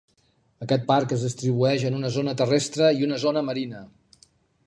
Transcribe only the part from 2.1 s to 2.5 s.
zona